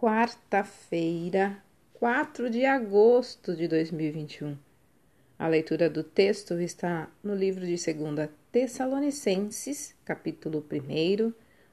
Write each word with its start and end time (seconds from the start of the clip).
quarta-feira, 0.00 1.60
4 1.94 2.48
de 2.48 2.64
agosto 2.64 3.56
de 3.56 3.66
2021. 3.66 4.56
A 5.36 5.48
leitura 5.48 5.90
do 5.90 6.04
texto 6.04 6.54
está 6.60 7.10
no 7.20 7.34
livro 7.34 7.66
de 7.66 7.72
2 7.72 8.30
Tessalonicenses, 8.52 9.96
capítulo 10.04 10.64
1, 10.70 11.32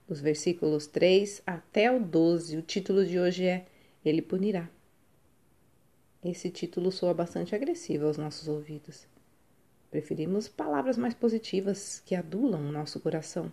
os 0.09 0.19
versículos 0.21 0.87
3 0.87 1.43
até 1.45 1.91
o 1.91 1.99
12. 1.99 2.57
O 2.57 2.63
título 2.63 3.05
de 3.05 3.19
hoje 3.19 3.45
é 3.45 3.67
Ele 4.03 4.23
punirá. 4.23 4.67
Esse 6.23 6.49
título 6.49 6.91
soa 6.91 7.13
bastante 7.13 7.53
agressivo 7.53 8.07
aos 8.07 8.17
nossos 8.17 8.47
ouvidos. 8.47 9.05
Preferimos 9.91 10.47
palavras 10.47 10.97
mais 10.97 11.13
positivas 11.13 12.01
que 12.03 12.15
adulam 12.15 12.67
o 12.67 12.71
nosso 12.71 12.99
coração. 12.99 13.51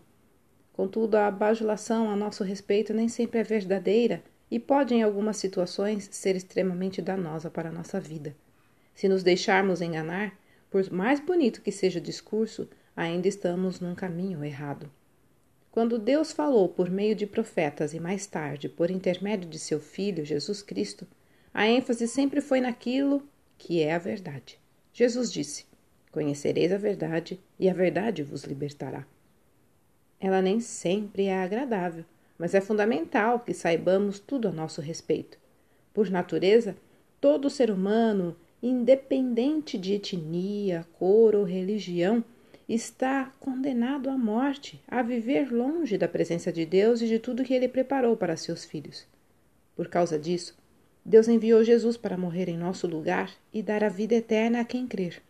Contudo, 0.73 1.16
a 1.16 1.30
bajulação 1.30 2.09
a 2.09 2.16
nosso 2.16 2.43
respeito 2.43 2.95
nem 2.95 3.07
sempre 3.07 3.41
é 3.41 3.45
verdadeira 3.45 4.31
e 4.53 4.59
pode, 4.59 4.95
em 4.95 5.02
algumas 5.02 5.38
situações, 5.38 6.11
ser 6.12 6.37
extremamente 6.37 7.01
danosa 7.01 7.48
para 7.48 7.70
a 7.70 7.73
nossa 7.73 7.98
vida. 7.98 8.37
Se 8.95 9.09
nos 9.09 9.23
deixarmos 9.23 9.80
enganar, 9.80 10.38
por 10.70 10.93
mais 10.93 11.20
bonito 11.20 11.62
que 11.62 11.73
seja 11.73 11.98
o 11.98 12.02
discurso, 12.02 12.69
ainda 12.95 13.27
estamos 13.27 13.80
num 13.80 13.95
caminho 13.95 14.45
errado. 14.45 14.93
Quando 15.70 15.98
Deus 15.98 16.33
falou 16.33 16.69
por 16.69 16.91
meio 16.91 17.15
de 17.15 17.27
profetas 17.27 17.95
e 17.95 17.98
mais 17.98 18.27
tarde 18.27 18.69
por 18.69 18.91
intermédio 18.91 19.48
de 19.48 19.59
seu 19.59 19.80
Filho, 19.80 20.23
Jesus 20.23 20.60
Cristo, 20.60 21.07
a 21.55 21.66
ênfase 21.66 22.07
sempre 22.07 22.43
foi 22.43 22.60
naquilo 22.60 23.27
que 23.57 23.80
é 23.80 23.95
a 23.95 23.98
verdade. 23.98 24.59
Jesus 24.93 25.32
disse: 25.32 25.65
Conhecereis 26.10 26.71
a 26.73 26.77
verdade, 26.77 27.41
e 27.59 27.71
a 27.71 27.73
verdade 27.73 28.23
vos 28.23 28.45
libertará. 28.45 29.07
Ela 30.21 30.43
nem 30.43 30.60
sempre 30.60 31.24
é 31.24 31.38
agradável, 31.43 32.05
mas 32.42 32.56
é 32.56 32.60
fundamental 32.60 33.38
que 33.38 33.55
saibamos 33.55 34.19
tudo 34.19 34.48
a 34.48 34.51
nosso 34.51 34.80
respeito. 34.80 35.38
Por 35.95 36.10
natureza, 36.10 36.74
todo 37.21 37.48
ser 37.48 37.71
humano, 37.71 38.35
independente 38.60 39.79
de 39.79 39.95
etnia, 39.95 40.85
cor 40.98 41.37
ou 41.37 41.45
religião, 41.45 42.24
está 42.68 43.32
condenado 43.38 44.10
à 44.10 44.18
morte, 44.18 44.82
a 44.88 45.02
viver 45.02 45.52
longe 45.52 45.96
da 45.96 46.09
presença 46.09 46.51
de 46.51 46.66
Deus 46.66 47.01
e 47.01 47.07
de 47.07 47.20
tudo 47.20 47.45
que 47.45 47.54
ele 47.54 47.68
preparou 47.68 48.16
para 48.16 48.37
seus 48.37 48.65
filhos. 48.65 49.07
Por 49.76 49.87
causa 49.87 50.18
disso, 50.18 50.59
Deus 51.04 51.29
enviou 51.29 51.63
Jesus 51.63 51.96
para 51.96 52.18
morrer 52.18 52.48
em 52.48 52.59
nosso 52.59 52.88
lugar 52.88 53.30
e 53.54 53.63
dar 53.63 53.85
a 53.85 53.88
vida 53.88 54.16
eterna 54.16 54.63
a 54.63 54.65
quem 54.65 54.88
crer. 54.88 55.23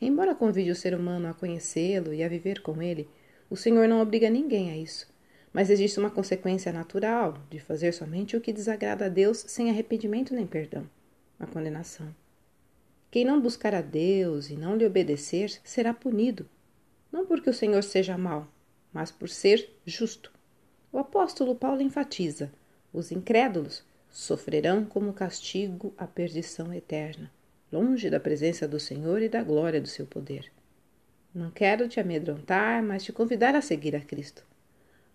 Embora 0.00 0.34
convide 0.34 0.70
o 0.70 0.74
ser 0.74 0.94
humano 0.94 1.28
a 1.28 1.34
conhecê-lo 1.34 2.14
e 2.14 2.24
a 2.24 2.28
viver 2.28 2.62
com 2.62 2.80
ele, 2.80 3.06
o 3.50 3.56
Senhor 3.56 3.86
não 3.86 4.00
obriga 4.00 4.30
ninguém 4.30 4.70
a 4.70 4.78
isso. 4.78 5.14
Mas 5.56 5.70
existe 5.70 5.98
uma 5.98 6.10
consequência 6.10 6.70
natural 6.70 7.38
de 7.48 7.58
fazer 7.58 7.92
somente 7.92 8.36
o 8.36 8.42
que 8.42 8.52
desagrada 8.52 9.06
a 9.06 9.08
Deus 9.08 9.42
sem 9.48 9.70
arrependimento 9.70 10.34
nem 10.34 10.46
perdão 10.46 10.86
a 11.40 11.46
condenação. 11.46 12.14
Quem 13.10 13.24
não 13.24 13.40
buscar 13.40 13.74
a 13.74 13.80
Deus 13.80 14.50
e 14.50 14.54
não 14.54 14.76
lhe 14.76 14.84
obedecer 14.84 15.58
será 15.64 15.94
punido, 15.94 16.46
não 17.10 17.24
porque 17.24 17.48
o 17.48 17.54
Senhor 17.54 17.82
seja 17.82 18.18
mau, 18.18 18.46
mas 18.92 19.10
por 19.10 19.30
ser 19.30 19.74
justo. 19.86 20.30
O 20.92 20.98
apóstolo 20.98 21.54
Paulo 21.54 21.80
enfatiza: 21.80 22.52
os 22.92 23.10
incrédulos 23.10 23.82
sofrerão 24.10 24.84
como 24.84 25.14
castigo 25.14 25.94
a 25.96 26.06
perdição 26.06 26.70
eterna, 26.70 27.32
longe 27.72 28.10
da 28.10 28.20
presença 28.20 28.68
do 28.68 28.78
Senhor 28.78 29.22
e 29.22 29.28
da 29.30 29.42
glória 29.42 29.80
do 29.80 29.88
seu 29.88 30.04
poder. 30.04 30.52
Não 31.34 31.50
quero 31.50 31.88
te 31.88 31.98
amedrontar, 31.98 32.82
mas 32.82 33.04
te 33.04 33.10
convidar 33.10 33.54
a 33.54 33.62
seguir 33.62 33.96
a 33.96 34.02
Cristo. 34.02 34.44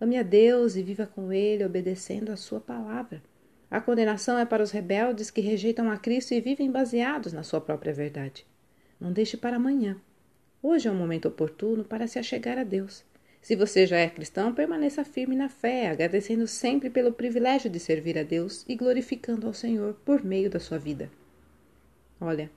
Ame 0.02 0.18
a 0.18 0.24
Deus 0.24 0.74
e 0.74 0.82
viva 0.82 1.06
com 1.06 1.32
Ele, 1.32 1.64
obedecendo 1.64 2.32
a 2.32 2.36
Sua 2.36 2.58
palavra. 2.58 3.22
A 3.70 3.80
condenação 3.80 4.36
é 4.36 4.44
para 4.44 4.60
os 4.60 4.72
rebeldes 4.72 5.30
que 5.30 5.40
rejeitam 5.40 5.88
a 5.88 5.96
Cristo 5.96 6.34
e 6.34 6.40
vivem 6.40 6.72
baseados 6.72 7.32
na 7.32 7.44
sua 7.44 7.60
própria 7.60 7.92
verdade. 7.92 8.44
Não 8.98 9.12
deixe 9.12 9.36
para 9.36 9.58
amanhã. 9.58 9.96
Hoje 10.60 10.88
é 10.88 10.90
um 10.90 10.96
momento 10.96 11.28
oportuno 11.28 11.84
para 11.84 12.08
se 12.08 12.18
achegar 12.18 12.58
a 12.58 12.64
Deus. 12.64 13.04
Se 13.40 13.54
você 13.54 13.86
já 13.86 13.96
é 13.96 14.10
cristão, 14.10 14.52
permaneça 14.52 15.04
firme 15.04 15.36
na 15.36 15.48
fé, 15.48 15.88
agradecendo 15.88 16.48
sempre 16.48 16.90
pelo 16.90 17.12
privilégio 17.12 17.70
de 17.70 17.78
servir 17.78 18.18
a 18.18 18.24
Deus 18.24 18.64
e 18.68 18.74
glorificando 18.74 19.46
ao 19.46 19.54
Senhor 19.54 19.94
por 20.04 20.24
meio 20.24 20.50
da 20.50 20.58
sua 20.58 20.80
vida. 20.80 21.12
Olha, 22.20 22.50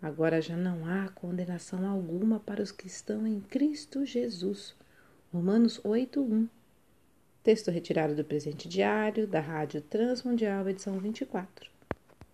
agora 0.00 0.40
já 0.40 0.56
não 0.56 0.86
há 0.86 1.10
condenação 1.10 1.86
alguma 1.86 2.40
para 2.40 2.62
os 2.62 2.72
que 2.72 2.86
estão 2.86 3.26
em 3.26 3.38
Cristo 3.38 4.06
Jesus. 4.06 4.74
Romanos 5.34 5.80
8:1. 5.82 6.48
Texto 7.42 7.68
retirado 7.68 8.14
do 8.14 8.24
presente 8.24 8.68
diário 8.68 9.26
da 9.26 9.40
Rádio 9.40 9.80
Transmundial, 9.82 10.68
edição 10.68 10.96
24. 11.00 11.73